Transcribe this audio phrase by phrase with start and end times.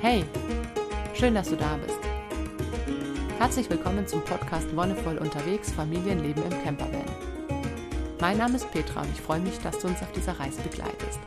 [0.00, 0.24] Hey,
[1.12, 1.98] schön, dass du da bist.
[3.36, 7.02] Herzlich willkommen zum Podcast Wonnevoll unterwegs Familienleben im Campervan.
[8.20, 11.18] Mein Name ist Petra und ich freue mich, dass du uns auf dieser Reise begleitest.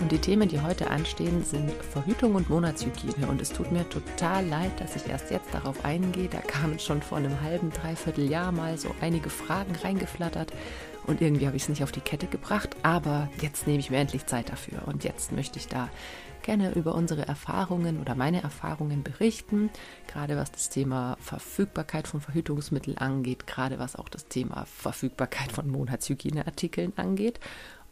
[0.00, 3.26] Und die Themen, die heute anstehen, sind Verhütung und Monatshygiene.
[3.26, 6.28] Und es tut mir total leid, dass ich erst jetzt darauf eingehe.
[6.28, 10.52] Da kamen schon vor einem halben, dreiviertel Jahr mal so einige Fragen reingeflattert.
[11.06, 12.76] Und irgendwie habe ich es nicht auf die Kette gebracht.
[12.82, 14.82] Aber jetzt nehme ich mir endlich Zeit dafür.
[14.86, 15.88] Und jetzt möchte ich da
[16.42, 19.70] gerne über unsere Erfahrungen oder meine Erfahrungen berichten.
[20.06, 23.46] Gerade was das Thema Verfügbarkeit von Verhütungsmitteln angeht.
[23.46, 27.40] Gerade was auch das Thema Verfügbarkeit von Monatshygieneartikeln angeht.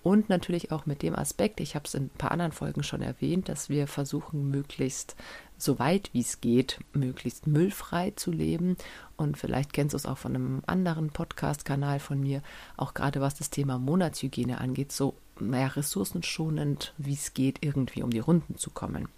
[0.02, 3.02] Und natürlich auch mit dem Aspekt, ich habe es in ein paar anderen Folgen schon
[3.02, 5.14] erwähnt, dass wir versuchen, möglichst
[5.58, 8.76] so weit wie es geht, möglichst müllfrei zu leben.
[9.16, 12.42] Und vielleicht kennst du es auch von einem anderen Podcast-Kanal von mir,
[12.78, 18.10] auch gerade was das Thema Monatshygiene angeht, so naja, ressourcenschonend wie es geht, irgendwie um
[18.10, 19.08] die Runden zu kommen.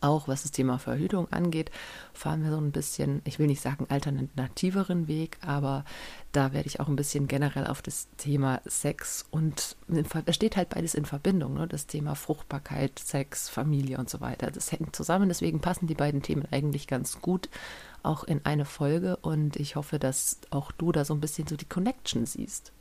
[0.00, 1.70] Auch was das Thema Verhütung angeht,
[2.14, 5.84] fahren wir so ein bisschen, ich will nicht sagen alternativeren Weg, aber
[6.30, 9.76] da werde ich auch ein bisschen generell auf das Thema Sex und
[10.26, 11.66] es steht halt beides in Verbindung, ne?
[11.66, 14.52] das Thema Fruchtbarkeit, Sex, Familie und so weiter.
[14.52, 17.48] Das hängt zusammen, deswegen passen die beiden Themen eigentlich ganz gut
[18.04, 21.56] auch in eine Folge und ich hoffe, dass auch du da so ein bisschen so
[21.56, 22.72] die Connection siehst.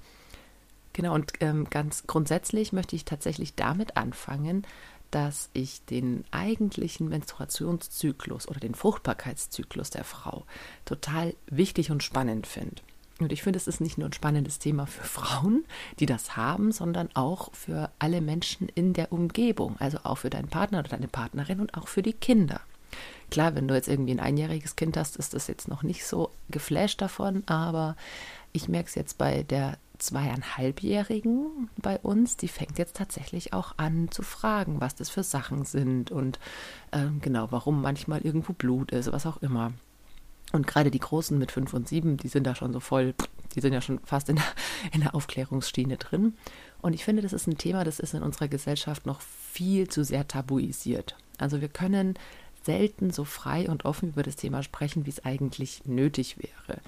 [0.94, 4.66] Genau, und ähm, ganz grundsätzlich möchte ich tatsächlich damit anfangen,
[5.12, 10.46] dass ich den eigentlichen Menstruationszyklus oder den Fruchtbarkeitszyklus der Frau
[10.86, 12.82] total wichtig und spannend finde.
[13.20, 15.66] Und ich finde, es ist nicht nur ein spannendes Thema für Frauen,
[16.00, 20.48] die das haben, sondern auch für alle Menschen in der Umgebung, also auch für deinen
[20.48, 22.62] Partner oder deine Partnerin und auch für die Kinder.
[23.30, 26.32] Klar, wenn du jetzt irgendwie ein einjähriges Kind hast, ist das jetzt noch nicht so
[26.50, 27.96] geflasht davon, aber
[28.54, 34.10] ich merke es jetzt bei der zweieinhalbjährigen bei uns, die fängt jetzt tatsächlich auch an
[34.12, 36.40] zu fragen, was das für Sachen sind und
[36.92, 39.74] ähm, genau, warum manchmal irgendwo Blut ist, was auch immer.
[40.52, 43.14] Und gerade die Großen mit fünf und sieben, die sind da schon so voll,
[43.56, 44.46] die sind ja schon fast in der,
[44.94, 46.36] in der Aufklärungsschiene drin.
[46.82, 50.04] Und ich finde, das ist ein Thema, das ist in unserer Gesellschaft noch viel zu
[50.04, 51.16] sehr tabuisiert.
[51.38, 52.16] Also wir können
[52.64, 56.80] selten so frei und offen über das Thema sprechen, wie es eigentlich nötig wäre.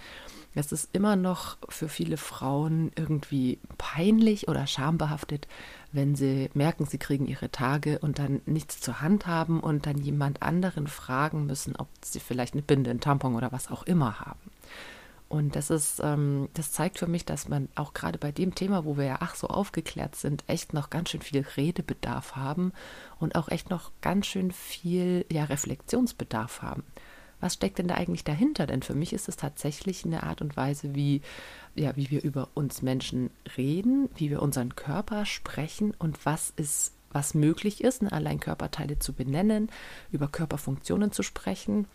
[0.56, 5.48] Es ist immer noch für viele Frauen irgendwie peinlich oder schambehaftet,
[5.92, 9.98] wenn sie merken, sie kriegen ihre Tage und dann nichts zur Hand haben und dann
[9.98, 14.20] jemand anderen fragen müssen, ob sie vielleicht eine Binde, einen Tampon oder was auch immer
[14.20, 14.52] haben.
[15.30, 18.86] Und das ist, ähm, das zeigt für mich, dass man auch gerade bei dem Thema,
[18.86, 22.72] wo wir ja ach so aufgeklärt sind, echt noch ganz schön viel Redebedarf haben
[23.20, 26.84] und auch echt noch ganz schön viel ja, Reflexionsbedarf haben
[27.44, 28.66] was steckt denn da eigentlich dahinter?
[28.66, 31.22] Denn für mich ist es tatsächlich eine Art und Weise, wie,
[31.76, 36.94] ja, wie wir über uns Menschen reden, wie wir unseren Körper sprechen und was ist,
[37.12, 39.70] was möglich ist, ne, allein Körperteile zu benennen,
[40.10, 41.86] über Körperfunktionen zu sprechen.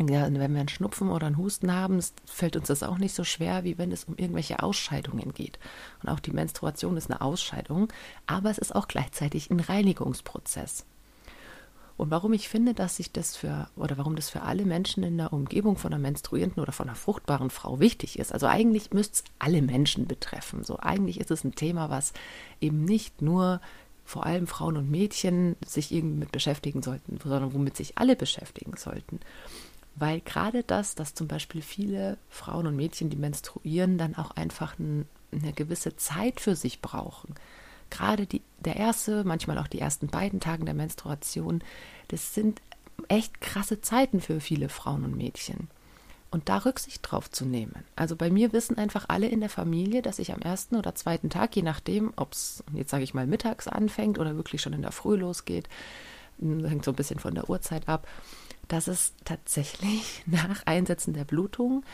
[0.00, 3.24] Ja, wenn wir einen Schnupfen oder einen Husten haben, fällt uns das auch nicht so
[3.24, 5.58] schwer, wie wenn es um irgendwelche Ausscheidungen geht.
[6.02, 7.88] Und auch die Menstruation ist eine Ausscheidung,
[8.26, 10.84] aber es ist auch gleichzeitig ein Reinigungsprozess.
[11.96, 15.18] Und warum ich finde, dass sich das für, oder warum das für alle Menschen in
[15.18, 18.32] der Umgebung von einer menstruierenden oder von einer fruchtbaren Frau wichtig ist.
[18.32, 20.62] Also eigentlich müsste es alle Menschen betreffen.
[20.62, 22.12] So eigentlich ist es ein Thema, was
[22.60, 23.60] eben nicht nur
[24.04, 28.76] vor allem Frauen und Mädchen sich irgendwie mit beschäftigen sollten, sondern womit sich alle beschäftigen
[28.76, 29.18] sollten.
[29.98, 34.78] Weil gerade das, dass zum Beispiel viele Frauen und Mädchen, die menstruieren, dann auch einfach
[34.78, 37.34] ein, eine gewisse Zeit für sich brauchen
[37.90, 41.62] gerade die, der erste, manchmal auch die ersten beiden Tage der Menstruation,
[42.08, 42.60] das sind
[43.08, 45.68] echt krasse Zeiten für viele Frauen und Mädchen.
[46.30, 47.84] Und da Rücksicht drauf zu nehmen.
[47.96, 51.30] Also bei mir wissen einfach alle in der Familie, dass ich am ersten oder zweiten
[51.30, 54.82] Tag, je nachdem, ob es jetzt sage ich mal mittags anfängt oder wirklich schon in
[54.82, 55.70] der Früh losgeht,
[56.38, 58.06] hängt so ein bisschen von der Uhrzeit ab,
[58.68, 61.84] dass es tatsächlich nach Einsetzen der Blutung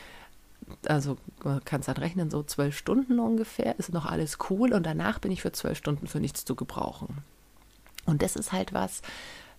[0.87, 4.83] also man kann es dann rechnen, so zwölf Stunden ungefähr, ist noch alles cool und
[4.83, 7.19] danach bin ich für zwölf Stunden für nichts zu gebrauchen.
[8.05, 9.01] Und das ist halt was,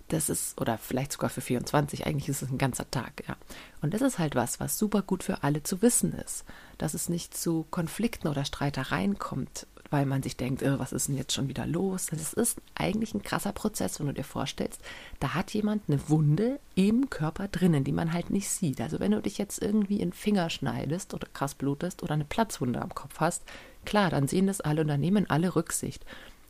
[0.09, 3.37] das ist, oder vielleicht sogar für 24, eigentlich ist es ein ganzer Tag, ja.
[3.83, 6.45] Und das ist halt was, was super gut für alle zu wissen ist,
[6.79, 11.09] dass es nicht zu Konflikten oder Streitereien kommt weil man sich denkt, oh, was ist
[11.09, 12.07] denn jetzt schon wieder los?
[12.07, 14.81] Das ist eigentlich ein krasser Prozess, wenn du dir vorstellst,
[15.21, 18.81] da hat jemand eine Wunde im Körper drinnen, die man halt nicht sieht.
[18.81, 22.25] Also wenn du dich jetzt irgendwie in den Finger schneidest oder krass blutest oder eine
[22.25, 23.45] Platzwunde am Kopf hast,
[23.85, 26.05] klar, dann sehen das alle und dann nehmen alle Rücksicht.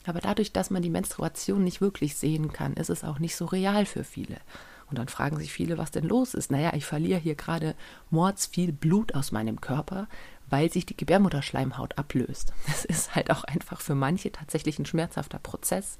[0.06, 3.44] Aber dadurch, dass man die Menstruation nicht wirklich sehen kann, ist es auch nicht so
[3.44, 4.36] real für viele.
[4.88, 6.52] Und dann fragen sich viele, was denn los ist.
[6.52, 7.74] Naja, ich verliere hier gerade
[8.10, 10.06] mords viel Blut aus meinem Körper,
[10.48, 12.52] weil sich die Gebärmutterschleimhaut ablöst.
[12.66, 15.98] Das ist halt auch einfach für manche tatsächlich ein schmerzhafter Prozess.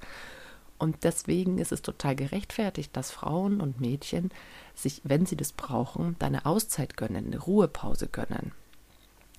[0.79, 4.31] Und deswegen ist es total gerechtfertigt, dass Frauen und Mädchen
[4.75, 8.53] sich, wenn sie das brauchen, dann eine Auszeit gönnen, eine Ruhepause gönnen.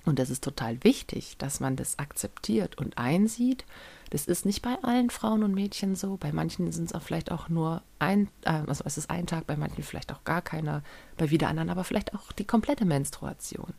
[0.04, 3.66] Und das ist total wichtig, dass man das akzeptiert und einsieht.
[4.10, 6.16] Das ist nicht bei allen Frauen und Mädchen so.
[6.16, 9.46] Bei manchen sind es auch vielleicht auch nur ein, äh, also es ist ein Tag,
[9.46, 10.82] bei manchen vielleicht auch gar keiner,
[11.18, 13.74] bei wieder anderen aber vielleicht auch die komplette Menstruation.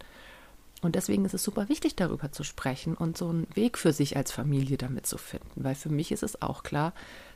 [0.81, 4.15] Und deswegen ist es super wichtig, darüber zu sprechen und so einen Weg für sich
[4.15, 5.63] als Familie damit zu finden.
[5.63, 6.93] Weil für mich ist es auch klar,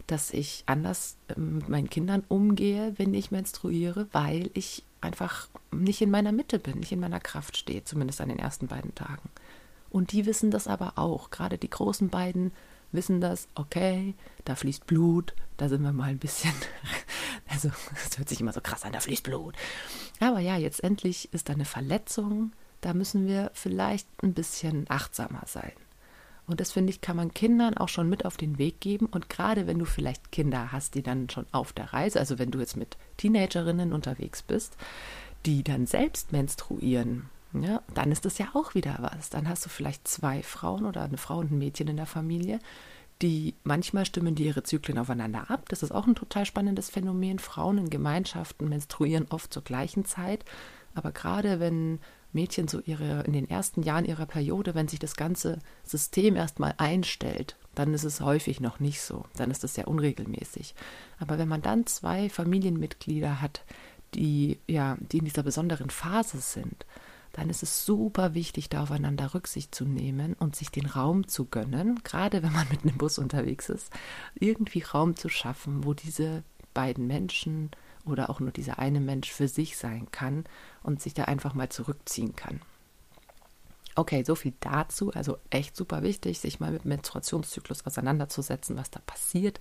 [0.07, 6.01] dass ich anders ähm, mit meinen Kindern umgehe, wenn ich menstruiere, weil ich einfach nicht
[6.01, 9.29] in meiner Mitte bin, nicht in meiner Kraft stehe, zumindest an den ersten beiden Tagen.
[9.89, 11.29] Und die wissen das aber auch.
[11.29, 12.51] Gerade die großen beiden
[12.93, 14.13] wissen das, okay,
[14.45, 16.53] da fließt Blut, da sind wir mal ein bisschen,
[17.49, 19.55] also das hört sich immer so krass an, da fließt Blut.
[20.19, 22.53] Aber ja, jetzt endlich ist da eine Verletzung,
[22.85, 25.73] da müssen wir vielleicht ein bisschen achtsamer sein.
[26.45, 29.05] Und das finde ich, kann man Kindern auch schon mit auf den Weg geben.
[29.05, 32.51] Und gerade wenn du vielleicht Kinder hast, die dann schon auf der Reise, also wenn
[32.51, 34.75] du jetzt mit Teenagerinnen unterwegs bist,
[35.45, 39.29] die dann selbst menstruieren, ja, dann ist das ja auch wieder was.
[39.29, 42.59] Dann hast du vielleicht zwei Frauen oder eine Frau und ein Mädchen in der Familie,
[43.21, 45.69] die manchmal stimmen die ihre Zyklen aufeinander ab.
[45.69, 47.39] Das ist auch ein total spannendes Phänomen.
[47.39, 50.43] Frauen in Gemeinschaften menstruieren oft zur gleichen Zeit.
[50.95, 51.99] Aber gerade wenn
[52.33, 56.73] Mädchen so ihre, in den ersten Jahren ihrer Periode, wenn sich das ganze System erstmal
[56.77, 59.25] einstellt, dann ist es häufig noch nicht so.
[59.35, 60.75] Dann ist es sehr unregelmäßig.
[61.19, 63.63] Aber wenn man dann zwei Familienmitglieder hat,
[64.13, 66.85] die, ja, die in dieser besonderen Phase sind,
[67.33, 71.45] dann ist es super wichtig, da aufeinander Rücksicht zu nehmen und sich den Raum zu
[71.45, 73.91] gönnen, gerade wenn man mit einem Bus unterwegs ist,
[74.35, 76.43] irgendwie Raum zu schaffen, wo diese
[76.75, 77.71] beiden Menschen
[78.05, 80.45] oder auch nur dieser eine Mensch für sich sein kann
[80.81, 82.61] und sich da einfach mal zurückziehen kann.
[83.95, 85.11] Okay, so viel dazu.
[85.13, 89.59] Also echt super wichtig, sich mal mit Menstruationszyklus auseinanderzusetzen, was da passiert.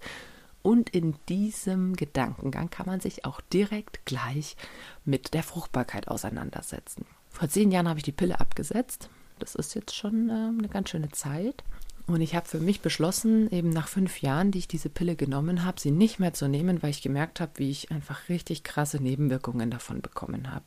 [0.62, 4.56] Und in diesem Gedankengang kann man sich auch direkt gleich
[5.04, 7.04] mit der Fruchtbarkeit auseinandersetzen.
[7.30, 9.10] Vor zehn Jahren habe ich die Pille abgesetzt.
[9.38, 11.64] Das ist jetzt schon äh, eine ganz schöne Zeit.
[12.12, 15.64] Und ich habe für mich beschlossen, eben nach fünf Jahren, die ich diese Pille genommen
[15.64, 19.02] habe, sie nicht mehr zu nehmen, weil ich gemerkt habe, wie ich einfach richtig krasse
[19.02, 20.66] Nebenwirkungen davon bekommen habe.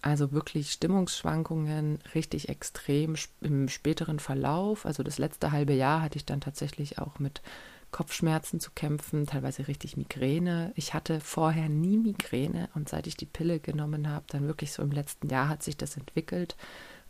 [0.00, 4.86] Also wirklich Stimmungsschwankungen, richtig extrem im späteren Verlauf.
[4.86, 7.42] Also das letzte halbe Jahr hatte ich dann tatsächlich auch mit
[7.90, 10.72] Kopfschmerzen zu kämpfen, teilweise richtig Migräne.
[10.76, 14.82] Ich hatte vorher nie Migräne und seit ich die Pille genommen habe, dann wirklich so
[14.82, 16.56] im letzten Jahr hat sich das entwickelt.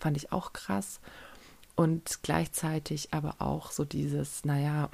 [0.00, 0.98] Fand ich auch krass
[1.76, 4.90] und gleichzeitig aber auch so dieses, naja,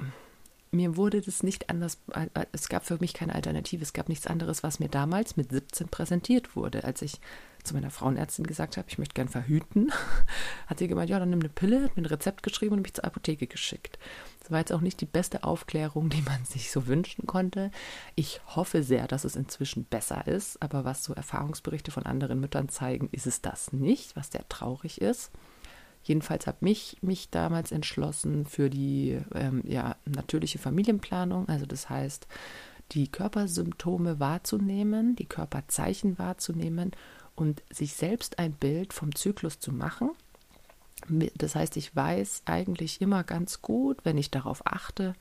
[0.71, 4.25] mir wurde das nicht anders, äh, es gab für mich keine Alternative, es gab nichts
[4.25, 6.85] anderes, was mir damals mit 17 präsentiert wurde.
[6.85, 7.19] Als ich
[7.63, 9.91] zu meiner Frauenärztin gesagt habe, ich möchte gern verhüten,
[10.67, 12.93] hat sie gemeint, ja, dann nimm eine Pille, hat mir ein Rezept geschrieben und mich
[12.93, 13.99] zur Apotheke geschickt.
[14.39, 17.69] Das war jetzt auch nicht die beste Aufklärung, die man sich so wünschen konnte.
[18.15, 22.69] Ich hoffe sehr, dass es inzwischen besser ist, aber was so Erfahrungsberichte von anderen Müttern
[22.69, 25.31] zeigen, ist es das nicht, was sehr traurig ist.
[26.03, 32.27] Jedenfalls habe ich mich damals entschlossen für die ähm, ja, natürliche Familienplanung, also das heißt,
[32.91, 36.91] die Körpersymptome wahrzunehmen, die Körperzeichen wahrzunehmen
[37.35, 40.11] und sich selbst ein Bild vom Zyklus zu machen
[41.09, 45.15] das heißt, ich weiß eigentlich immer ganz gut, wenn ich darauf achte,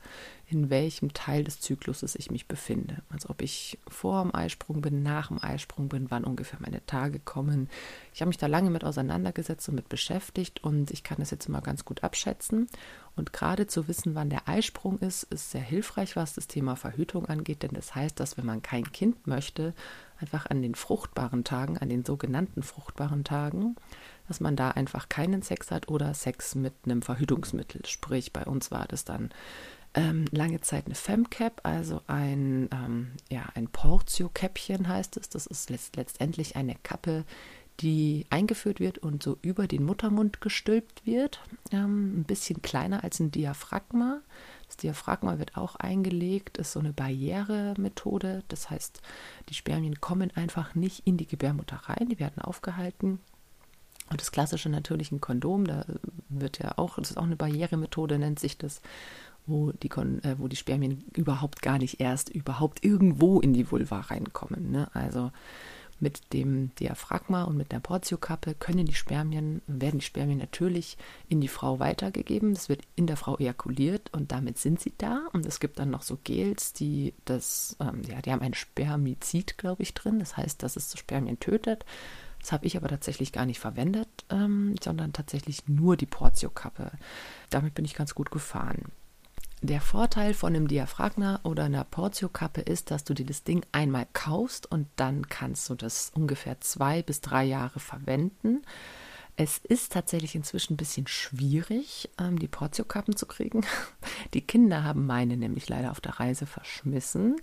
[0.47, 3.03] in welchem Teil des Zykluses ich mich befinde.
[3.09, 7.21] Also ob ich vor dem Eisprung bin, nach dem Eisprung bin, wann ungefähr meine Tage
[7.21, 7.69] kommen.
[8.13, 11.47] Ich habe mich da lange mit auseinandergesetzt und mit beschäftigt und ich kann das jetzt
[11.47, 12.67] immer ganz gut abschätzen.
[13.15, 17.27] Und gerade zu wissen, wann der Eisprung ist, ist sehr hilfreich, was das Thema Verhütung
[17.27, 19.75] angeht, denn das heißt, dass wenn man kein Kind möchte,
[20.21, 23.77] einfach an den fruchtbaren Tagen, an den sogenannten fruchtbaren Tagen,
[24.31, 27.85] dass man da einfach keinen Sex hat oder Sex mit einem Verhütungsmittel.
[27.85, 29.31] Sprich, bei uns war das dann
[29.95, 35.31] ähm, lange Zeit eine Femcap, also ein, ähm, ja, ein Portio-Käppchen heißt es.
[35.31, 37.25] Das ist letztendlich eine Kappe,
[37.81, 41.41] die eingeführt wird und so über den Muttermund gestülpt wird.
[41.73, 44.21] Ähm, ein bisschen kleiner als ein Diaphragma.
[44.69, 48.45] Das Diaphragma wird auch eingelegt, ist so eine Barrieremethode.
[48.47, 49.03] Das heißt,
[49.49, 53.19] die Spermien kommen einfach nicht in die Gebärmutter rein, die werden aufgehalten
[54.11, 55.85] und das klassische natürlich ein Kondom, da
[56.29, 58.83] wird ja auch, das ist auch eine Barrieremethode, nennt sich das,
[59.47, 64.01] wo die, äh, wo die Spermien überhaupt gar nicht erst überhaupt irgendwo in die Vulva
[64.01, 64.71] reinkommen.
[64.71, 64.89] Ne?
[64.95, 65.31] Also
[66.01, 70.97] mit dem Diaphragma und mit der Portiokappe können die Spermien, werden die Spermien natürlich
[71.29, 72.53] in die Frau weitergegeben.
[72.53, 75.27] Es wird in der Frau ejakuliert und damit sind sie da.
[75.33, 79.59] Und es gibt dann noch so Gels, die das, ähm, ja, die haben ein Spermizid,
[79.59, 80.19] glaube ich, drin.
[80.19, 81.85] Das heißt, dass es Spermien tötet.
[82.41, 86.93] Das habe ich aber tatsächlich gar nicht verwendet, ähm, sondern tatsächlich nur die Portio-Kappe.
[87.51, 88.87] Damit bin ich ganz gut gefahren.
[89.63, 94.07] Der Vorteil von einem Diaphragma oder einer Portiokappe ist, dass du dir das Ding einmal
[94.15, 98.63] kaufst und dann kannst du das ungefähr zwei bis drei Jahre verwenden.
[99.37, 103.65] Es ist tatsächlich inzwischen ein bisschen schwierig, ähm, die Portiokappen zu kriegen.
[104.35, 107.37] Die Kinder haben meine nämlich leider auf der Reise verschmissen.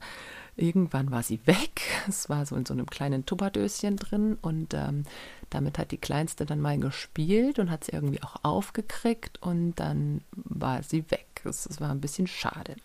[0.57, 1.81] Irgendwann war sie weg.
[2.07, 5.03] Es war so in so einem kleinen Tupperdöschen drin und ähm,
[5.49, 10.21] damit hat die Kleinste dann mal gespielt und hat sie irgendwie auch aufgekriegt und dann
[10.31, 11.41] war sie weg.
[11.43, 12.75] Das, das war ein bisschen schade.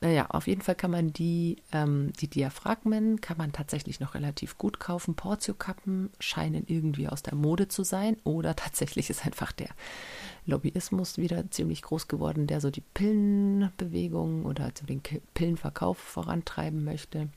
[0.00, 4.56] Naja, auf jeden Fall kann man die, ähm, die Diaphragmen kann man tatsächlich noch relativ
[4.56, 5.16] gut kaufen.
[5.16, 9.70] Portiokappen scheinen irgendwie aus der Mode zu sein oder tatsächlich ist einfach der
[10.46, 15.02] Lobbyismus wieder ziemlich groß geworden, der so die Pillenbewegung oder den
[15.34, 17.28] Pillenverkauf vorantreiben möchte.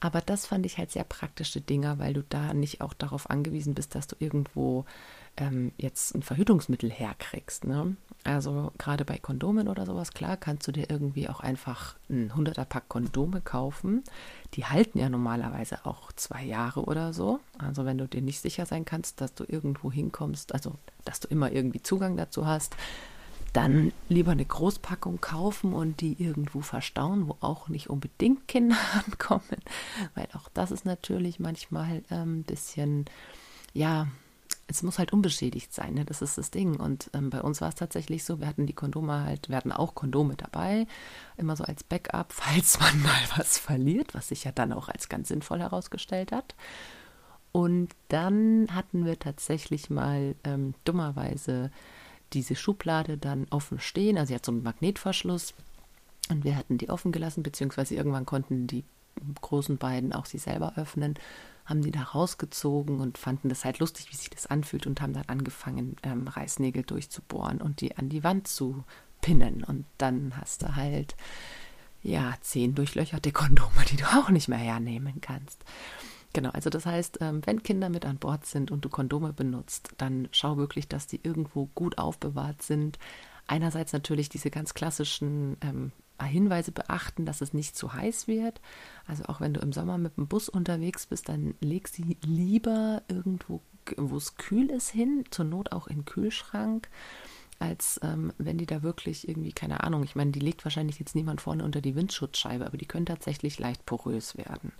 [0.00, 3.74] Aber das fand ich halt sehr praktische Dinger, weil du da nicht auch darauf angewiesen
[3.74, 4.84] bist, dass du irgendwo
[5.38, 7.64] ähm, jetzt ein Verhütungsmittel herkriegst.
[7.64, 7.96] Ne?
[8.24, 12.64] Also gerade bei Kondomen oder sowas, klar, kannst du dir irgendwie auch einfach ein 100er
[12.64, 14.02] Pack Kondome kaufen.
[14.54, 17.40] Die halten ja normalerweise auch zwei Jahre oder so.
[17.56, 21.28] Also wenn du dir nicht sicher sein kannst, dass du irgendwo hinkommst, also dass du
[21.28, 22.76] immer irgendwie Zugang dazu hast,
[23.52, 28.76] dann lieber eine Großpackung kaufen und die irgendwo verstauen, wo auch nicht unbedingt Kinder
[29.06, 29.42] ankommen,
[30.14, 33.06] weil auch das ist natürlich manchmal ein ähm, bisschen,
[33.72, 34.08] ja,
[34.70, 36.04] es muss halt unbeschädigt sein, ne?
[36.04, 36.76] das ist das Ding.
[36.78, 39.72] Und ähm, bei uns war es tatsächlich so, wir hatten die Kondome halt, wir hatten
[39.72, 40.86] auch Kondome dabei,
[41.38, 45.08] immer so als Backup, falls man mal was verliert, was sich ja dann auch als
[45.08, 46.54] ganz sinnvoll herausgestellt hat.
[47.50, 51.70] Und dann hatten wir tatsächlich mal ähm, dummerweise
[52.34, 54.18] diese Schublade dann offen stehen.
[54.18, 55.54] Also sie hat so einen Magnetverschluss
[56.28, 58.84] und wir hatten die offen gelassen, beziehungsweise irgendwann konnten die
[59.40, 61.14] großen beiden auch sie selber öffnen,
[61.68, 65.12] haben die da rausgezogen und fanden das halt lustig, wie sich das anfühlt und haben
[65.12, 68.84] dann angefangen, ähm, Reißnägel durchzubohren und die an die Wand zu
[69.20, 69.64] pinnen.
[69.64, 71.14] Und dann hast du halt,
[72.02, 75.62] ja, zehn durchlöcherte Kondome, die du auch nicht mehr hernehmen kannst.
[76.32, 79.90] Genau, also das heißt, ähm, wenn Kinder mit an Bord sind und du Kondome benutzt,
[79.98, 82.98] dann schau wirklich, dass die irgendwo gut aufbewahrt sind.
[83.46, 85.92] Einerseits natürlich diese ganz klassischen ähm,
[86.26, 88.60] Hinweise beachten, dass es nicht zu heiß wird.
[89.06, 93.02] Also auch wenn du im Sommer mit dem Bus unterwegs bist, dann leg sie lieber
[93.08, 93.60] irgendwo,
[93.96, 96.88] wo es kühl ist, hin, zur Not auch in den Kühlschrank,
[97.58, 101.14] als ähm, wenn die da wirklich irgendwie, keine Ahnung, ich meine, die legt wahrscheinlich jetzt
[101.14, 104.72] niemand vorne unter die Windschutzscheibe, aber die können tatsächlich leicht porös werden.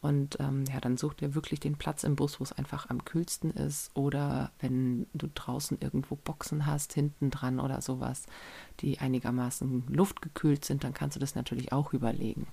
[0.00, 3.04] Und ähm, ja, dann such dir wirklich den Platz im Bus, wo es einfach am
[3.04, 3.90] kühlsten ist.
[3.94, 8.26] Oder wenn du draußen irgendwo Boxen hast, hinten dran oder sowas,
[8.80, 12.46] die einigermaßen luftgekühlt sind, dann kannst du das natürlich auch überlegen.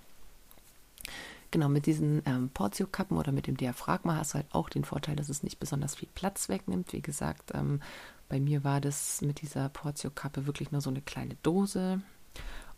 [1.52, 5.16] Genau, mit diesen ähm, Portio-Kappen oder mit dem Diaphragma hast du halt auch den Vorteil,
[5.16, 6.92] dass es nicht besonders viel Platz wegnimmt.
[6.92, 7.80] Wie gesagt, ähm,
[8.28, 12.02] bei mir war das mit dieser Portio-Kappe wirklich nur so eine kleine Dose.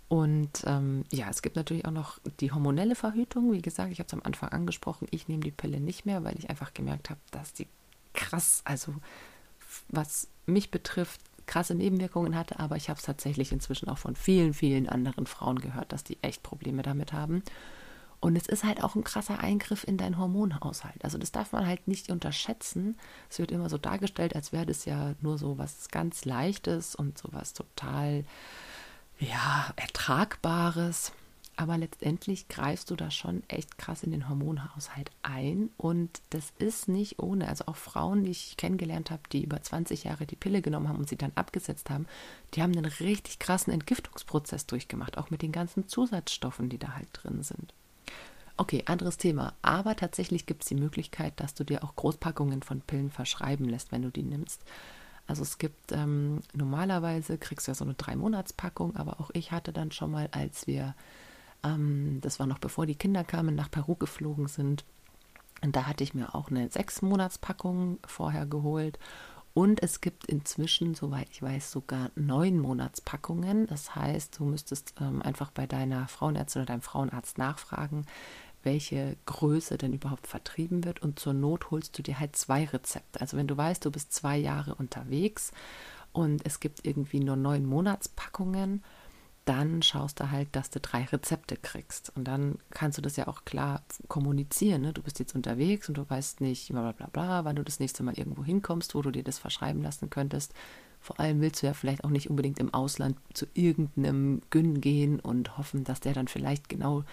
[0.09, 3.51] Und ähm, ja, es gibt natürlich auch noch die hormonelle Verhütung.
[3.51, 6.37] Wie gesagt, ich habe es am Anfang angesprochen, ich nehme die Pille nicht mehr, weil
[6.37, 7.67] ich einfach gemerkt habe, dass die
[8.13, 8.93] krass, also
[9.89, 12.59] was mich betrifft, krasse Nebenwirkungen hatte.
[12.59, 16.17] Aber ich habe es tatsächlich inzwischen auch von vielen, vielen anderen Frauen gehört, dass die
[16.21, 17.43] echt Probleme damit haben.
[18.19, 21.03] Und es ist halt auch ein krasser Eingriff in deinen Hormonhaushalt.
[21.03, 22.97] Also das darf man halt nicht unterschätzen.
[23.29, 27.17] Es wird immer so dargestellt, als wäre das ja nur so was ganz Leichtes und
[27.17, 28.25] so was total
[29.19, 31.11] ja, Ertragbares.
[31.59, 35.71] Aber letztendlich greifst du da schon echt krass in den Hormonhaushalt ein.
[35.75, 37.47] Und das ist nicht ohne.
[37.47, 40.99] Also auch Frauen, die ich kennengelernt habe, die über 20 Jahre die Pille genommen haben
[40.99, 42.05] und sie dann abgesetzt haben,
[42.53, 47.09] die haben einen richtig krassen Entgiftungsprozess durchgemacht, auch mit den ganzen Zusatzstoffen, die da halt
[47.13, 47.73] drin sind.
[48.55, 49.53] Okay, anderes Thema.
[49.63, 53.91] Aber tatsächlich gibt es die Möglichkeit, dass du dir auch Großpackungen von Pillen verschreiben lässt,
[53.91, 54.61] wenn du die nimmst.
[55.27, 59.73] Also es gibt ähm, normalerweise kriegst du ja so eine Drei-Monats-Packung, aber auch ich hatte
[59.73, 60.95] dann schon mal, als wir,
[61.63, 64.85] ähm, das war noch bevor die Kinder kamen, nach Peru geflogen sind,
[65.61, 68.99] und da hatte ich mir auch eine Sechs-Monats-Packung vorher geholt.
[69.53, 73.65] Und es gibt inzwischen, soweit ich weiß, sogar neun Monatspackungen.
[73.65, 78.05] Das heißt, du müsstest ähm, einfach bei deiner Frauenärztin oder deinem Frauenarzt nachfragen,
[78.67, 81.01] welche Größe denn überhaupt vertrieben wird.
[81.01, 83.21] Und zur Not holst du dir halt zwei Rezepte.
[83.21, 85.53] Also wenn du weißt, du bist zwei Jahre unterwegs
[86.11, 88.83] und es gibt irgendwie nur neun Monatspackungen,
[89.45, 92.11] dann schaust du halt, dass du drei Rezepte kriegst.
[92.17, 94.81] Und dann kannst du das ja auch klar kommunizieren.
[94.81, 94.91] Ne?
[94.91, 98.03] Du bist jetzt unterwegs und du weißt nicht, bla bla bla, wann du das nächste
[98.03, 100.53] Mal irgendwo hinkommst, wo du dir das verschreiben lassen könntest.
[100.99, 105.21] Vor allem willst du ja vielleicht auch nicht unbedingt im Ausland zu irgendeinem Gyn gehen
[105.21, 107.05] und hoffen, dass der dann vielleicht genau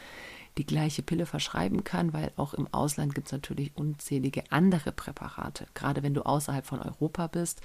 [0.58, 5.66] die gleiche Pille verschreiben kann, weil auch im Ausland gibt es natürlich unzählige andere Präparate.
[5.75, 7.61] Gerade wenn du außerhalb von Europa bist,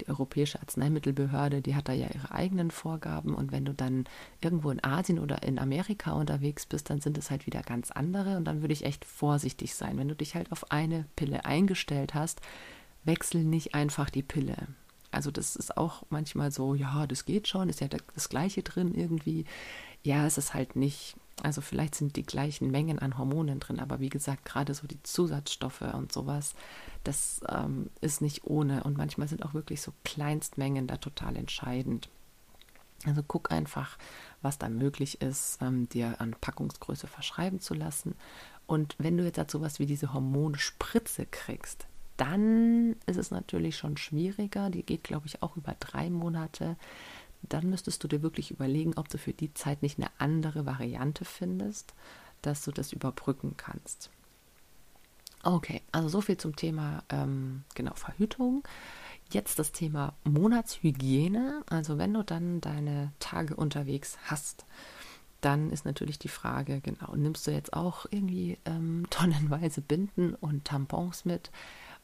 [0.00, 4.04] die Europäische Arzneimittelbehörde, die hat da ja ihre eigenen Vorgaben und wenn du dann
[4.40, 8.36] irgendwo in Asien oder in Amerika unterwegs bist, dann sind es halt wieder ganz andere
[8.36, 9.98] und dann würde ich echt vorsichtig sein.
[9.98, 12.40] Wenn du dich halt auf eine Pille eingestellt hast,
[13.04, 14.68] wechsel nicht einfach die Pille.
[15.10, 18.94] Also das ist auch manchmal so, ja, das geht schon, ist ja das Gleiche drin
[18.94, 19.44] irgendwie.
[20.02, 21.16] Ja, es ist halt nicht.
[21.42, 25.02] Also vielleicht sind die gleichen Mengen an Hormonen drin, aber wie gesagt, gerade so die
[25.02, 26.54] Zusatzstoffe und sowas,
[27.02, 28.84] das ähm, ist nicht ohne.
[28.84, 32.10] Und manchmal sind auch wirklich so Kleinstmengen da total entscheidend.
[33.06, 33.96] Also guck einfach,
[34.42, 38.14] was da möglich ist, ähm, dir an Packungsgröße verschreiben zu lassen.
[38.66, 41.86] Und wenn du jetzt dazu sowas wie diese Hormonspritze kriegst,
[42.18, 44.68] dann ist es natürlich schon schwieriger.
[44.68, 46.76] Die geht, glaube ich, auch über drei Monate.
[47.42, 51.24] Dann müsstest du dir wirklich überlegen, ob du für die Zeit nicht eine andere Variante
[51.24, 51.94] findest,
[52.42, 54.10] dass du das überbrücken kannst.
[55.42, 58.62] Okay, also so viel zum Thema ähm, genau Verhütung.
[59.32, 61.62] Jetzt das Thema Monatshygiene.
[61.68, 64.66] Also wenn du dann deine Tage unterwegs hast,
[65.40, 70.66] dann ist natürlich die Frage, genau, nimmst du jetzt auch irgendwie ähm, tonnenweise Binden und
[70.66, 71.50] Tampons mit?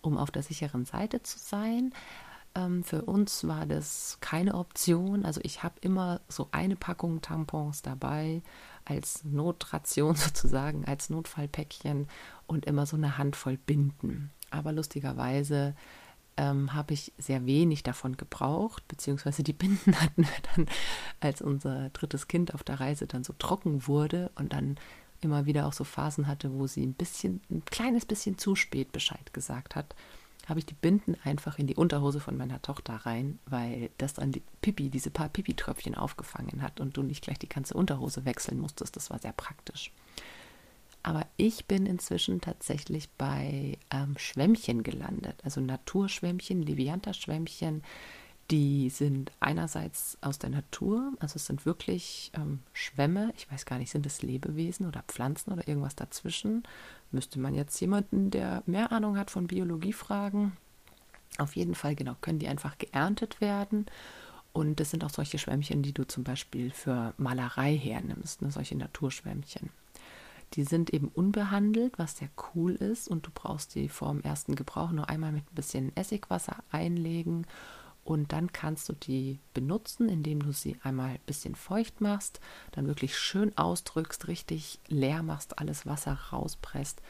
[0.07, 1.93] um auf der sicheren Seite zu sein.
[2.57, 5.25] Ähm, für uns war das keine Option.
[5.25, 8.43] Also ich habe immer so eine Packung Tampons dabei
[8.85, 12.09] als Notration sozusagen, als Notfallpäckchen
[12.47, 14.31] und immer so eine Handvoll Binden.
[14.51, 15.75] Aber lustigerweise
[16.39, 20.67] ähm, habe ich sehr wenig davon gebraucht, beziehungsweise die Binden hatten wir dann,
[21.21, 24.77] als unser drittes Kind auf der Reise dann so trocken wurde und dann
[25.21, 28.93] immer wieder auch so Phasen hatte, wo sie ein bisschen, ein kleines bisschen zu spät
[28.93, 29.95] Bescheid gesagt hat,
[30.47, 34.33] habe ich die Binden einfach in die Unterhose von meiner Tochter rein, weil das dann
[34.33, 38.61] die Pipi, diese paar Pipi-Tröpfchen aufgefangen hat und du nicht gleich die ganze Unterhose wechseln
[38.61, 38.97] musstest.
[38.97, 39.91] Das war sehr praktisch.
[41.03, 47.83] Aber ich bin inzwischen tatsächlich bei ähm, Schwämmchen gelandet, also Naturschwämmchen, Levianta-Schwämmchen,
[48.51, 53.33] die sind einerseits aus der Natur, also es sind wirklich ähm, Schwämme.
[53.37, 56.63] Ich weiß gar nicht, sind es Lebewesen oder Pflanzen oder irgendwas dazwischen?
[57.11, 60.57] Müsste man jetzt jemanden, der mehr Ahnung hat von Biologie, fragen.
[61.39, 63.87] Auf jeden Fall, genau, können die einfach geerntet werden.
[64.53, 68.77] Und das sind auch solche Schwämmchen, die du zum Beispiel für Malerei hernimmst, ne, solche
[68.77, 69.71] Naturschwämmchen.
[70.55, 73.09] Die sind eben unbehandelt, was sehr cool ist.
[73.09, 77.45] Und du brauchst die vor dem ersten Gebrauch nur einmal mit ein bisschen Essigwasser einlegen
[78.07, 82.39] und dann kannst du die benutzen, indem du sie einmal ein bisschen feucht machst,
[82.71, 87.03] dann wirklich schön ausdrückst, richtig leer machst, alles Wasser rauspresst.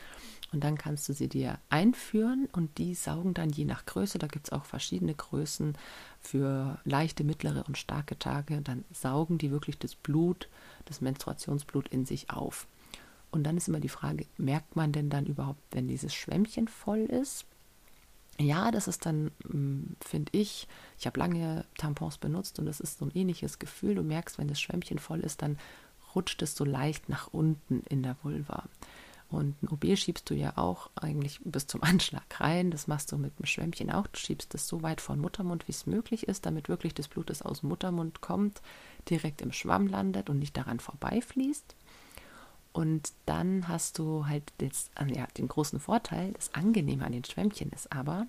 [0.53, 4.27] Und dann kannst du sie dir einführen und die saugen dann je nach Größe, da
[4.27, 5.77] gibt es auch verschiedene Größen
[6.19, 10.49] für leichte, mittlere und starke Tage, dann saugen die wirklich das Blut,
[10.87, 12.67] das Menstruationsblut in sich auf.
[13.31, 17.01] Und dann ist immer die Frage, merkt man denn dann überhaupt, wenn dieses Schwämmchen voll
[17.01, 17.45] ist?
[18.38, 20.68] Ja, das ist dann, mm, finde ich,
[20.99, 23.94] ich habe lange Tampons benutzt und es ist so ein ähnliches Gefühl.
[23.94, 25.59] Du merkst, wenn das Schwämmchen voll ist, dann
[26.14, 28.64] rutscht es so leicht nach unten in der Vulva.
[29.29, 32.70] Und ein OB schiebst du ja auch eigentlich bis zum Anschlag rein.
[32.70, 34.07] Das machst du mit dem Schwämmchen auch.
[34.07, 37.09] Du schiebst es so weit vor den Muttermund, wie es möglich ist, damit wirklich das
[37.09, 38.61] Blut, das aus dem Muttermund kommt,
[39.11, 41.75] direkt im Schwamm landet und nicht daran vorbeifließt.
[42.77, 47.71] Und dann hast du halt jetzt, ja, den großen Vorteil, das Angenehme an den Schwämmchen
[47.71, 48.27] ist aber,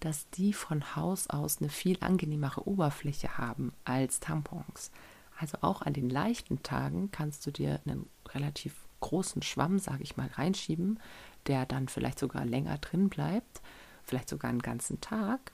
[0.00, 4.90] dass die von Haus aus eine viel angenehmere Oberfläche haben als Tampons.
[5.38, 10.16] Also auch an den leichten Tagen kannst du dir einen relativ großen Schwamm, sage ich
[10.16, 10.98] mal, reinschieben,
[11.46, 13.62] der dann vielleicht sogar länger drin bleibt,
[14.02, 15.52] vielleicht sogar einen ganzen Tag.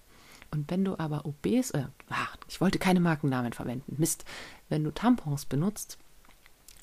[0.50, 4.24] Und wenn du aber OBs, äh, ach, ich wollte keine Markennamen verwenden, Mist,
[4.70, 5.98] wenn du Tampons benutzt,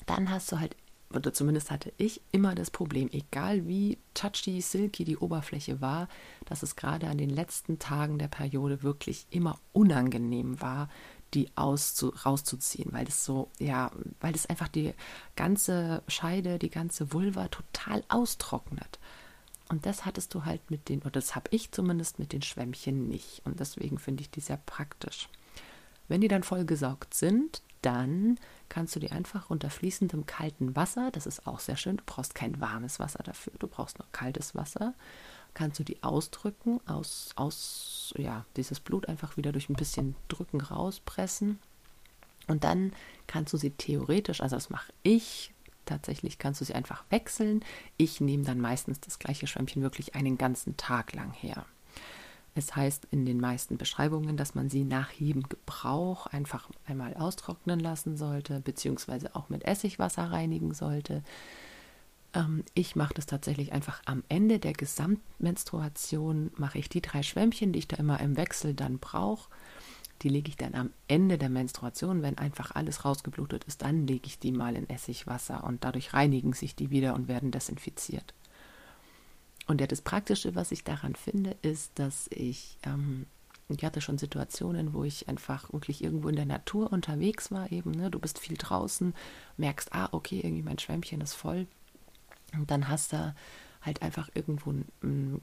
[0.06, 0.76] dann hast du halt
[1.16, 6.08] oder zumindest hatte ich immer das Problem, egal wie touchy, silky die Oberfläche war,
[6.46, 10.88] dass es gerade an den letzten Tagen der Periode wirklich immer unangenehm war,
[11.34, 14.92] die auszu rauszuziehen, weil das so, ja, weil das einfach die
[15.36, 18.98] ganze Scheide, die ganze Vulva total austrocknet.
[19.68, 23.08] Und das hattest du halt mit den, oder das habe ich zumindest mit den Schwämmchen
[23.08, 23.40] nicht.
[23.44, 25.28] Und deswegen finde ich die sehr praktisch.
[26.08, 31.26] Wenn die dann vollgesaugt sind, dann kannst du die einfach unter fließendem kalten Wasser, das
[31.26, 34.94] ist auch sehr schön, du brauchst kein warmes Wasser dafür, du brauchst nur kaltes Wasser,
[35.54, 40.60] kannst du die ausdrücken, aus, aus, ja, dieses Blut einfach wieder durch ein bisschen Drücken
[40.60, 41.58] rauspressen.
[42.48, 42.92] Und dann
[43.26, 45.52] kannst du sie theoretisch, also das mache ich,
[45.84, 47.64] tatsächlich kannst du sie einfach wechseln.
[47.96, 51.66] Ich nehme dann meistens das gleiche Schwämmchen wirklich einen ganzen Tag lang her.
[52.54, 57.80] Es heißt in den meisten Beschreibungen, dass man sie nach jedem Gebrauch einfach einmal austrocknen
[57.80, 61.22] lassen sollte, beziehungsweise auch mit Essigwasser reinigen sollte.
[62.34, 67.72] Ähm, ich mache das tatsächlich einfach am Ende der Gesamtmenstruation, mache ich die drei Schwämmchen,
[67.72, 69.48] die ich da immer im Wechsel dann brauche.
[70.20, 74.26] Die lege ich dann am Ende der Menstruation, wenn einfach alles rausgeblutet ist, dann lege
[74.26, 78.34] ich die mal in Essigwasser und dadurch reinigen sich die wieder und werden desinfiziert.
[79.66, 83.26] Und ja, das Praktische, was ich daran finde, ist, dass ich, ähm,
[83.68, 87.92] ich hatte schon Situationen, wo ich einfach wirklich irgendwo in der Natur unterwegs war, eben,
[87.92, 88.10] ne?
[88.10, 89.14] du bist viel draußen,
[89.56, 91.66] merkst, ah, okay, irgendwie mein Schwämmchen ist voll.
[92.54, 93.34] Und dann hast du
[93.82, 94.74] halt einfach irgendwo,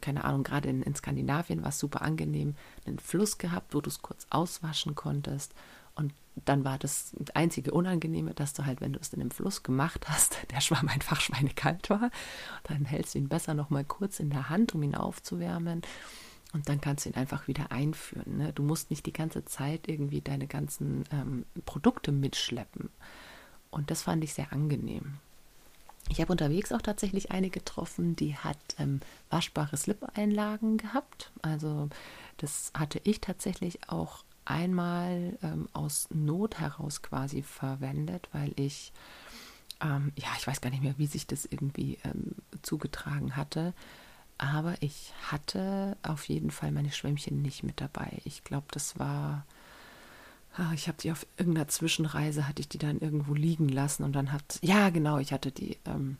[0.01, 2.55] keine Ahnung, gerade in, in Skandinavien war es super angenehm,
[2.85, 5.53] einen Fluss gehabt, wo du es kurz auswaschen konntest.
[6.45, 10.09] Dann war das einzige Unangenehme, dass du halt, wenn du es in dem Fluss gemacht
[10.09, 12.11] hast, der Schwamm einfach schweinekalt war.
[12.63, 15.81] Dann hältst du ihn besser nochmal kurz in der Hand, um ihn aufzuwärmen.
[16.51, 18.37] Und dann kannst du ihn einfach wieder einführen.
[18.37, 18.53] Ne?
[18.53, 22.89] Du musst nicht die ganze Zeit irgendwie deine ganzen ähm, Produkte mitschleppen.
[23.69, 25.19] Und das fand ich sehr angenehm.
[26.09, 28.99] Ich habe unterwegs auch tatsächlich eine getroffen, die hat ähm,
[29.29, 31.31] waschbare Slip-Einlagen gehabt.
[31.43, 31.89] Also
[32.37, 38.91] das hatte ich tatsächlich auch einmal ähm, aus Not heraus quasi verwendet, weil ich,
[39.81, 43.73] ähm, ja, ich weiß gar nicht mehr, wie sich das irgendwie ähm, zugetragen hatte.
[44.37, 48.19] Aber ich hatte auf jeden Fall meine Schwämmchen nicht mit dabei.
[48.23, 49.45] Ich glaube, das war
[50.57, 54.13] Ah, ich habe die auf irgendeiner Zwischenreise, hatte ich die dann irgendwo liegen lassen und
[54.13, 56.17] dann hat, ja genau, ich hatte die, ähm,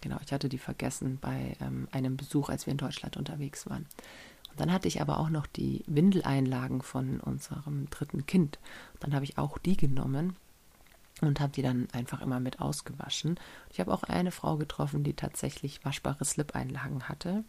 [0.00, 3.86] genau, ich hatte die vergessen bei ähm, einem Besuch, als wir in Deutschland unterwegs waren.
[4.56, 8.58] Dann hatte ich aber auch noch die Windeleinlagen von unserem dritten Kind.
[9.00, 10.36] dann habe ich auch die genommen
[11.20, 13.38] und habe die dann einfach immer mit ausgewaschen.
[13.70, 17.44] Ich habe auch eine Frau getroffen, die tatsächlich waschbare Slip-Einlagen hatte.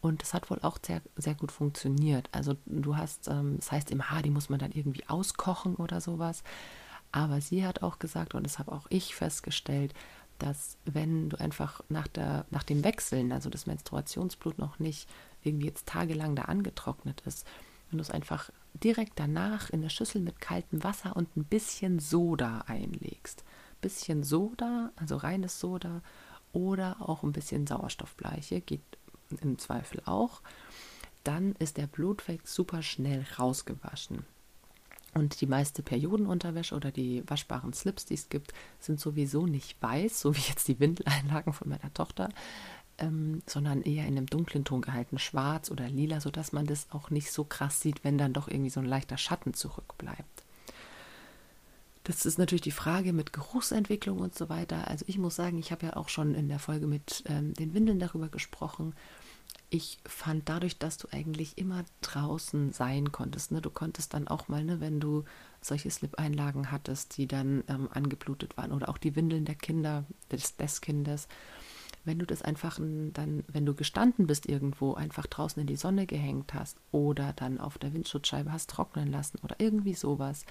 [0.00, 2.28] Und das hat wohl auch sehr, sehr gut funktioniert.
[2.32, 6.00] Also du hast, ähm, das heißt im Haar, die muss man dann irgendwie auskochen oder
[6.00, 6.42] sowas.
[7.12, 9.94] Aber sie hat auch gesagt, und das habe auch ich festgestellt,
[10.38, 15.08] dass wenn du einfach nach, der, nach dem Wechseln, also das Menstruationsblut noch nicht
[15.42, 17.46] irgendwie jetzt tagelang da angetrocknet ist,
[17.90, 21.98] wenn du es einfach direkt danach in der Schüssel mit kaltem Wasser und ein bisschen
[21.98, 23.44] Soda einlegst.
[23.80, 26.02] Bisschen Soda, also reines Soda
[26.52, 28.82] oder auch ein bisschen Sauerstoffbleiche, geht
[29.40, 30.42] im Zweifel auch,
[31.24, 34.24] dann ist der Blutfleck super schnell rausgewaschen.
[35.14, 40.20] Und die meiste Periodenunterwäsche oder die waschbaren Slips, die es gibt, sind sowieso nicht weiß,
[40.20, 42.30] so wie jetzt die Windeleinlagen von meiner Tochter,
[42.98, 47.10] ähm, sondern eher in einem dunklen Ton gehalten, schwarz oder lila, sodass man das auch
[47.10, 50.44] nicht so krass sieht, wenn dann doch irgendwie so ein leichter Schatten zurückbleibt.
[52.04, 54.88] Das ist natürlich die Frage mit Geruchsentwicklung und so weiter.
[54.88, 57.74] Also ich muss sagen, ich habe ja auch schon in der Folge mit ähm, den
[57.74, 58.94] Windeln darüber gesprochen
[59.72, 64.48] ich fand dadurch, dass du eigentlich immer draußen sein konntest, ne, du konntest dann auch
[64.48, 65.24] mal, ne, wenn du
[65.62, 70.56] solche Slip-Einlagen hattest, die dann ähm, angeblutet waren oder auch die Windeln der Kinder, des,
[70.56, 71.26] des Kindes,
[72.04, 76.06] wenn du das einfach dann, wenn du gestanden bist irgendwo, einfach draußen in die Sonne
[76.06, 80.44] gehängt hast oder dann auf der Windschutzscheibe hast trocknen lassen oder irgendwie sowas,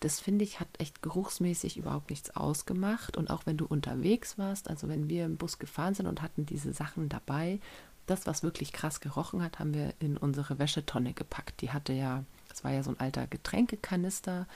[0.00, 3.16] das finde ich, hat echt geruchsmäßig überhaupt nichts ausgemacht.
[3.16, 6.44] Und auch wenn du unterwegs warst, also wenn wir im Bus gefahren sind und hatten
[6.44, 7.60] diese Sachen dabei,
[8.06, 11.60] das, was wirklich krass gerochen hat, haben wir in unsere Wäschetonne gepackt.
[11.60, 14.48] Die hatte ja, das war ja so ein alter Getränkekanister,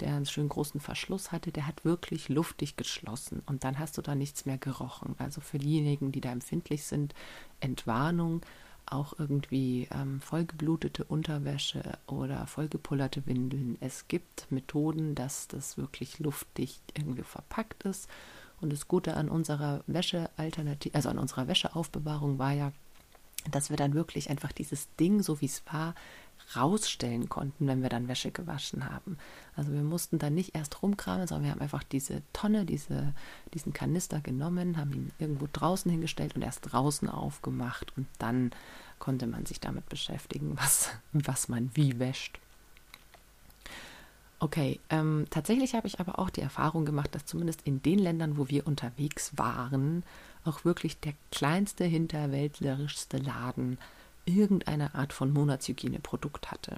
[0.00, 4.02] der einen schönen großen Verschluss hatte, der hat wirklich luftig geschlossen und dann hast du
[4.02, 5.14] da nichts mehr gerochen.
[5.18, 7.14] Also für diejenigen, die da empfindlich sind,
[7.60, 8.42] Entwarnung,
[8.90, 13.76] auch irgendwie ähm, vollgeblutete Unterwäsche oder vollgepullerte Windeln.
[13.80, 18.08] Es gibt Methoden, dass das wirklich luftdicht irgendwie verpackt ist.
[18.60, 22.72] Und das Gute an unserer Wäschealternative, also an unserer Wäscheaufbewahrung war ja,
[23.50, 25.94] dass wir dann wirklich einfach dieses Ding, so wie es war,
[26.56, 29.18] rausstellen konnten, wenn wir dann Wäsche gewaschen haben.
[29.56, 33.12] Also wir mussten dann nicht erst rumkramen, sondern wir haben einfach diese Tonne, diese,
[33.54, 38.50] diesen Kanister genommen, haben ihn irgendwo draußen hingestellt und erst draußen aufgemacht und dann
[38.98, 42.38] konnte man sich damit beschäftigen, was, was man wie wäscht.
[44.40, 48.38] Okay, ähm, tatsächlich habe ich aber auch die Erfahrung gemacht, dass zumindest in den Ländern,
[48.38, 50.04] wo wir unterwegs waren,
[50.44, 53.78] auch wirklich der kleinste, hinterwäldlerischste Laden
[54.28, 56.76] irgendeine Art von Monatshygieneprodukt hatte.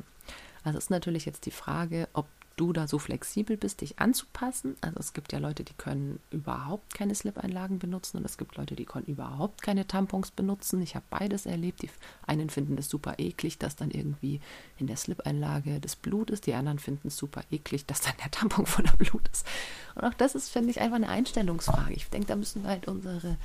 [0.63, 2.27] Also ist natürlich jetzt die Frage, ob
[2.61, 4.77] du da so flexibel bist, dich anzupassen.
[4.83, 8.77] Also es gibt ja Leute, die können überhaupt keine Slip-Einlagen benutzen und es gibt Leute,
[8.77, 10.83] die können überhaupt keine Tampons benutzen.
[10.83, 11.81] Ich habe beides erlebt.
[11.81, 11.89] Die
[12.27, 14.41] einen finden es super eklig, dass dann irgendwie
[14.77, 16.47] in der Slip-Einlage das Blut ist.
[16.47, 19.47] Die anderen finden es super eklig, dass dann der Tampon voller Blut ist.
[19.95, 21.95] Und auch das ist, finde ich, einfach eine Einstellungsfrage.
[21.95, 23.39] Ich denke, da müssen wir halt unsere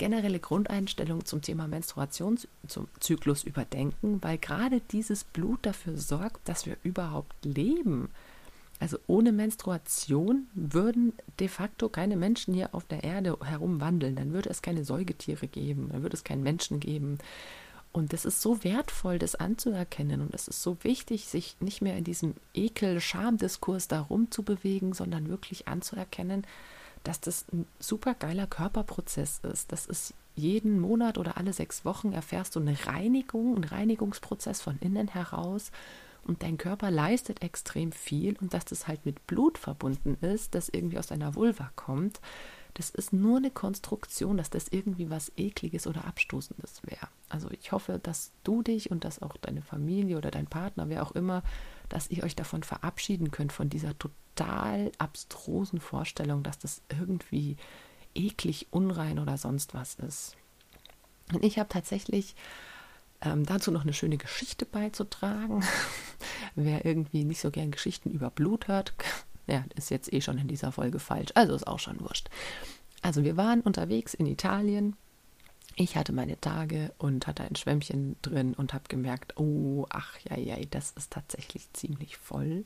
[0.00, 7.44] generelle Grundeinstellung zum Thema Menstruationszyklus überdenken, weil gerade dieses Blut dafür sorgt, dass wir überhaupt
[7.44, 8.08] leben.
[8.78, 14.16] Also ohne Menstruation würden de facto keine Menschen hier auf der Erde herumwandeln.
[14.16, 17.18] Dann würde es keine Säugetiere geben, dann würde es keinen Menschen geben.
[17.92, 20.22] Und es ist so wertvoll, das anzuerkennen.
[20.22, 25.28] Und es ist so wichtig, sich nicht mehr in diesem Ekel-Scham-Diskurs darum zu bewegen, sondern
[25.28, 26.46] wirklich anzuerkennen,
[27.04, 29.72] dass das ein super geiler Körperprozess ist.
[29.72, 34.78] Das ist jeden Monat oder alle sechs Wochen erfährst du eine Reinigung, einen Reinigungsprozess von
[34.80, 35.70] innen heraus.
[36.24, 38.36] Und dein Körper leistet extrem viel.
[38.38, 42.20] Und dass das halt mit Blut verbunden ist, das irgendwie aus deiner Vulva kommt,
[42.74, 47.08] das ist nur eine Konstruktion, dass das irgendwie was Ekliges oder Abstoßendes wäre.
[47.28, 51.02] Also ich hoffe, dass du dich und dass auch deine Familie oder dein Partner, wer
[51.02, 51.42] auch immer,
[51.90, 57.56] dass ihr euch davon verabschieden könnt, von dieser total abstrusen Vorstellung, dass das irgendwie
[58.14, 60.36] eklig, unrein oder sonst was ist.
[61.32, 62.34] Und ich habe tatsächlich
[63.20, 65.62] ähm, dazu noch eine schöne Geschichte beizutragen.
[66.54, 68.94] Wer irgendwie nicht so gern Geschichten über Blut hört,
[69.46, 71.30] ja, ist jetzt eh schon in dieser Folge falsch.
[71.34, 72.30] Also ist auch schon wurscht.
[73.02, 74.96] Also wir waren unterwegs in Italien.
[75.76, 80.36] Ich hatte meine Tage und hatte ein Schwämmchen drin und habe gemerkt, oh, ach ja,
[80.36, 82.64] ja, das ist tatsächlich ziemlich voll.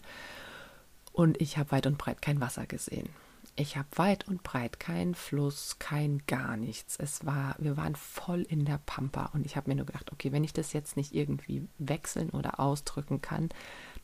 [1.13, 3.09] Und ich habe weit und breit kein Wasser gesehen.
[3.57, 6.97] Ich habe weit und breit keinen Fluss, kein gar nichts.
[6.99, 10.33] Es war, wir waren voll in der Pampa und ich habe mir nur gedacht, okay,
[10.33, 13.51] wenn ich das jetzt nicht irgendwie wechseln oder ausdrücken kann,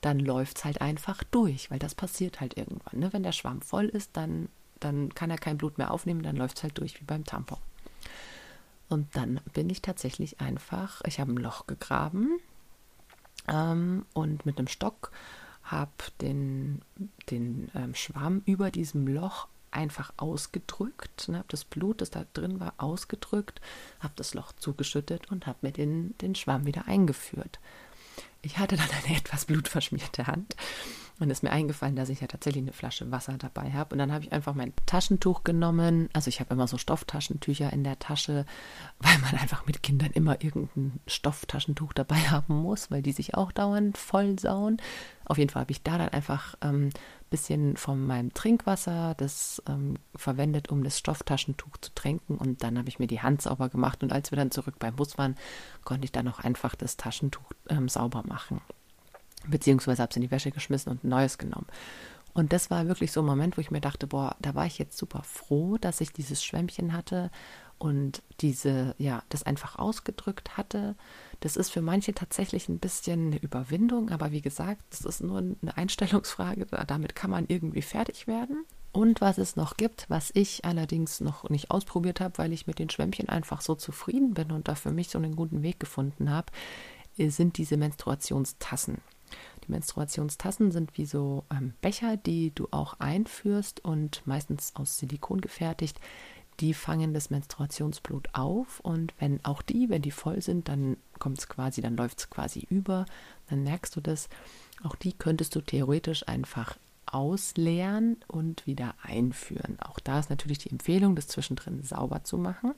[0.02, 3.00] dann läuft es halt einfach durch, weil das passiert halt irgendwann.
[3.00, 3.12] Ne?
[3.12, 6.58] Wenn der Schwamm voll ist, dann, dann kann er kein Blut mehr aufnehmen, dann läuft
[6.58, 7.58] es halt durch wie beim Tampon.
[8.90, 12.40] Und dann bin ich tatsächlich einfach, ich habe ein Loch gegraben
[13.48, 15.12] ähm, und mit einem Stock
[15.62, 16.82] habe den,
[17.30, 22.58] den ähm, Schwamm über diesem Loch einfach ausgedrückt, ne, habe das Blut, das da drin
[22.58, 23.60] war, ausgedrückt,
[24.00, 27.60] habe das Loch zugeschüttet und habe mir den, den Schwamm wieder eingeführt.
[28.42, 30.56] Ich hatte dann eine etwas blutverschmierte Hand
[31.20, 33.94] und ist mir eingefallen, dass ich ja tatsächlich eine Flasche Wasser dabei habe.
[33.94, 36.08] Und dann habe ich einfach mein Taschentuch genommen.
[36.14, 38.46] Also ich habe immer so Stofftaschentücher in der Tasche,
[38.98, 43.52] weil man einfach mit Kindern immer irgendein Stofftaschentuch dabei haben muss, weil die sich auch
[43.52, 44.78] dauernd vollsauen.
[45.26, 46.90] Auf jeden Fall habe ich da dann einfach ein ähm,
[47.28, 52.38] bisschen von meinem Trinkwasser das ähm, verwendet, um das Stofftaschentuch zu tränken.
[52.38, 54.02] Und dann habe ich mir die Hand sauber gemacht.
[54.02, 55.36] Und als wir dann zurück beim Bus waren,
[55.84, 58.62] konnte ich dann auch einfach das Taschentuch ähm, sauber machen
[59.46, 61.66] beziehungsweise habe es in die Wäsche geschmissen und ein neues genommen.
[62.32, 64.78] Und das war wirklich so ein Moment, wo ich mir dachte, boah, da war ich
[64.78, 67.30] jetzt super froh, dass ich dieses Schwämmchen hatte
[67.78, 70.94] und diese, ja, das einfach ausgedrückt hatte.
[71.40, 75.38] Das ist für manche tatsächlich ein bisschen eine Überwindung, aber wie gesagt, das ist nur
[75.38, 76.66] eine Einstellungsfrage.
[76.86, 78.64] Damit kann man irgendwie fertig werden.
[78.92, 82.78] Und was es noch gibt, was ich allerdings noch nicht ausprobiert habe, weil ich mit
[82.78, 86.30] den Schwämmchen einfach so zufrieden bin und da für mich so einen guten Weg gefunden
[86.30, 86.52] habe,
[87.16, 88.98] sind diese Menstruationstassen.
[89.70, 96.00] Menstruationstassen sind wie so ähm, Becher, die du auch einführst und meistens aus Silikon gefertigt.
[96.60, 101.38] Die fangen das Menstruationsblut auf und wenn auch die, wenn die voll sind, dann kommt
[101.38, 103.06] es quasi, dann läuft es quasi über,
[103.48, 104.28] dann merkst du das.
[104.82, 109.78] Auch die könntest du theoretisch einfach ausleeren und wieder einführen.
[109.80, 112.74] Auch da ist natürlich die Empfehlung, das zwischendrin sauber zu machen.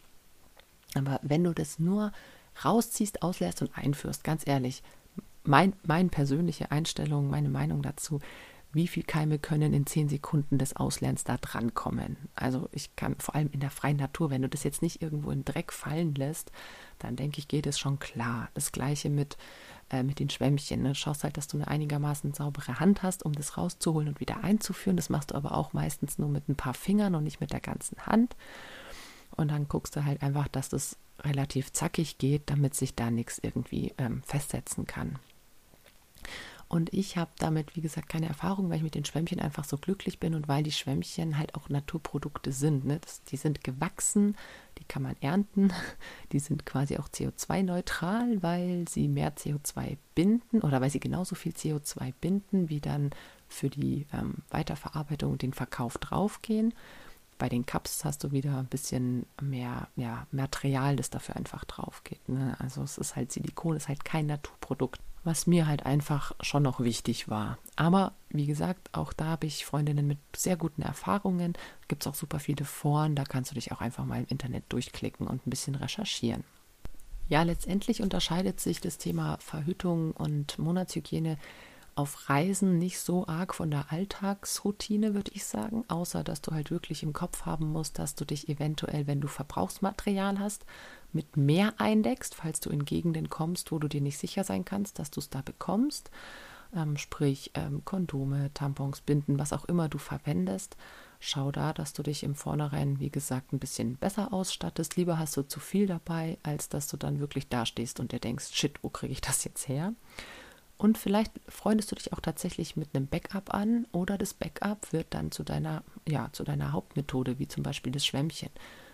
[0.94, 2.12] Aber wenn du das nur
[2.64, 4.82] rausziehst, ausleerst und einführst, ganz ehrlich,
[5.44, 8.20] mein, meine persönliche Einstellung, meine Meinung dazu,
[8.72, 12.16] wie viel Keime können in zehn Sekunden des Auslernens da drankommen.
[12.34, 15.30] Also ich kann vor allem in der freien Natur, wenn du das jetzt nicht irgendwo
[15.30, 16.50] in Dreck fallen lässt,
[16.98, 18.48] dann denke ich, geht es schon klar.
[18.54, 19.36] Das gleiche mit,
[19.90, 20.82] äh, mit den Schwämmchen.
[20.82, 20.94] Ne?
[20.94, 24.96] Schaust halt, dass du eine einigermaßen saubere Hand hast, um das rauszuholen und wieder einzuführen.
[24.96, 27.60] Das machst du aber auch meistens nur mit ein paar Fingern und nicht mit der
[27.60, 28.36] ganzen Hand.
[29.36, 33.38] Und dann guckst du halt einfach, dass das relativ zackig geht, damit sich da nichts
[33.38, 35.18] irgendwie ähm, festsetzen kann.
[36.72, 39.76] Und ich habe damit, wie gesagt, keine Erfahrung, weil ich mit den Schwämmchen einfach so
[39.76, 42.86] glücklich bin und weil die Schwämmchen halt auch Naturprodukte sind.
[42.86, 42.98] Ne?
[42.98, 44.38] Das, die sind gewachsen,
[44.78, 45.70] die kann man ernten,
[46.32, 51.52] die sind quasi auch CO2-neutral, weil sie mehr CO2 binden oder weil sie genauso viel
[51.52, 53.10] CO2 binden, wie dann
[53.48, 56.72] für die ähm, Weiterverarbeitung und den Verkauf draufgehen.
[57.36, 62.02] Bei den Cups hast du wieder ein bisschen mehr ja, Material, das dafür einfach drauf
[62.02, 62.30] geht.
[62.30, 62.56] Ne?
[62.60, 66.80] Also es ist halt Silikon, ist halt kein Naturprodukt was mir halt einfach schon noch
[66.80, 67.58] wichtig war.
[67.76, 71.54] Aber wie gesagt, auch da habe ich Freundinnen mit sehr guten Erfahrungen.
[71.88, 74.64] Gibt es auch super viele Foren, da kannst du dich auch einfach mal im Internet
[74.70, 76.44] durchklicken und ein bisschen recherchieren.
[77.28, 81.38] Ja, letztendlich unterscheidet sich das Thema Verhütung und Monatshygiene
[81.94, 86.70] auf Reisen nicht so arg von der Alltagsroutine, würde ich sagen, außer dass du halt
[86.70, 90.64] wirklich im Kopf haben musst, dass du dich eventuell, wenn du Verbrauchsmaterial hast,
[91.12, 94.98] mit mehr eindeckst, falls du in Gegenden kommst, wo du dir nicht sicher sein kannst,
[94.98, 96.10] dass du es da bekommst.
[96.74, 100.76] ähm, sprich ähm, Kondome, Tampons, Binden, was auch immer du verwendest.
[101.20, 104.96] Schau da, dass du dich im Vornherein, wie gesagt, ein bisschen besser ausstattest.
[104.96, 108.46] Lieber hast du zu viel dabei, als dass du dann wirklich dastehst und dir denkst,
[108.52, 109.92] shit, wo kriege ich das jetzt her?
[110.82, 115.06] Und vielleicht freundest du dich auch tatsächlich mit einem Backup an oder das Backup wird
[115.10, 118.48] dann zu deiner, ja, zu deiner Hauptmethode, wie zum Beispiel das Schwämmchen.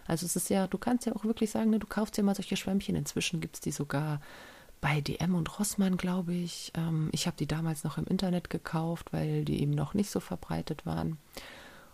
[0.07, 2.35] Also es ist ja, du kannst ja auch wirklich sagen, ne, du kaufst dir mal
[2.35, 2.94] solche Schwämmchen.
[2.94, 4.20] Inzwischen gibt es die sogar
[4.83, 6.72] bei DM und Rossmann, glaube ich.
[6.77, 10.20] Ähm, ich habe die damals noch im Internet gekauft, weil die eben noch nicht so
[10.20, 11.16] verbreitet waren.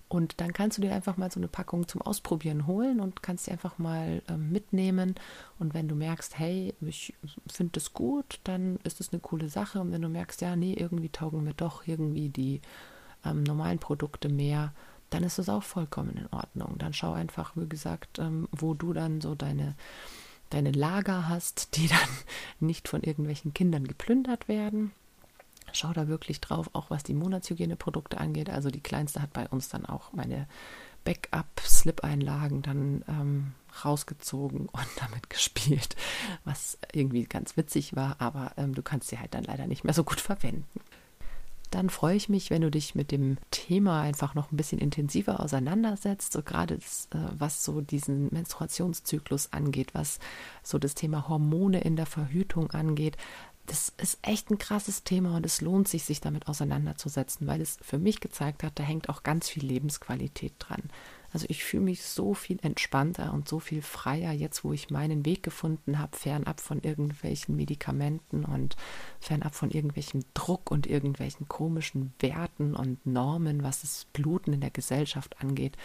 [0.08, 3.46] Und dann kannst du dir einfach mal so eine Packung zum Ausprobieren holen und kannst
[3.46, 5.14] sie einfach mal ähm, mitnehmen.
[5.58, 7.14] Und wenn du merkst, hey, ich
[7.46, 9.80] finde das gut, dann ist das eine coole Sache.
[9.80, 12.60] Und wenn du merkst, ja, nee, irgendwie taugen mir doch irgendwie die
[13.24, 14.72] ähm, normalen Produkte mehr,
[15.10, 16.76] dann ist das auch vollkommen in Ordnung.
[16.78, 19.74] Dann schau einfach, wie gesagt, ähm, wo du dann so deine,
[20.50, 21.98] deine Lager hast, die dann
[22.60, 24.92] nicht von irgendwelchen Kindern geplündert werden
[25.72, 28.50] schau da wirklich drauf, auch was die Monatshygieneprodukte angeht.
[28.50, 30.46] Also die kleinste hat bei uns dann auch meine
[31.04, 33.52] Backup-Slip-Einlagen dann ähm,
[33.84, 35.96] rausgezogen und damit gespielt,
[36.44, 39.94] was irgendwie ganz witzig war, aber ähm, du kannst sie halt dann leider nicht mehr
[39.94, 40.80] so gut verwenden.
[41.70, 45.40] Dann freue ich mich, wenn du dich mit dem Thema einfach noch ein bisschen intensiver
[45.40, 50.20] auseinandersetzt, so gerade das, äh, was so diesen Menstruationszyklus angeht, was
[50.62, 53.16] so das Thema Hormone in der Verhütung angeht,
[53.66, 57.78] das ist echt ein krasses Thema und es lohnt sich, sich damit auseinanderzusetzen, weil es
[57.80, 60.82] für mich gezeigt hat, da hängt auch ganz viel Lebensqualität dran.
[61.34, 65.26] Also ich fühle mich so viel entspannter und so viel freier jetzt, wo ich meinen
[65.26, 68.76] Weg gefunden habe, fernab von irgendwelchen Medikamenten und
[69.18, 74.70] fernab von irgendwelchem Druck und irgendwelchen komischen Werten und Normen, was das Bluten in der
[74.70, 75.76] Gesellschaft angeht.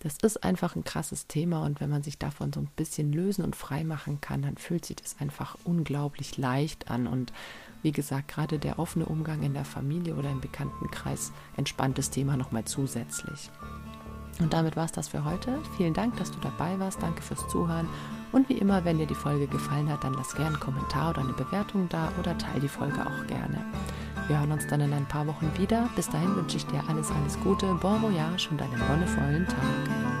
[0.00, 3.44] Das ist einfach ein krasses Thema und wenn man sich davon so ein bisschen lösen
[3.44, 7.32] und frei machen kann, dann fühlt sich das einfach unglaublich leicht an und
[7.82, 12.36] wie gesagt, gerade der offene Umgang in der Familie oder im Bekanntenkreis entspannt das Thema
[12.36, 13.50] nochmal zusätzlich.
[14.38, 15.58] Und damit war es das für heute.
[15.76, 17.02] Vielen Dank, dass du dabei warst.
[17.02, 17.88] Danke fürs Zuhören.
[18.32, 21.20] Und wie immer, wenn dir die Folge gefallen hat, dann lass gerne einen Kommentar oder
[21.20, 23.64] eine Bewertung da oder teile die Folge auch gerne.
[24.30, 25.90] Wir hören uns dann in ein paar Wochen wieder.
[25.96, 30.19] Bis dahin wünsche ich dir alles, alles Gute, bon voyage und einen wonnevollen Tag.